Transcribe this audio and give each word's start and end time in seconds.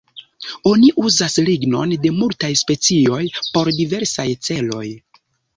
Oni 0.69 0.87
uzas 1.09 1.35
lignon 1.49 1.93
de 2.07 2.11
multaj 2.21 2.51
specioj 2.63 3.21
por 3.53 3.73
diversaj 3.79 4.29
celoj. 4.49 4.85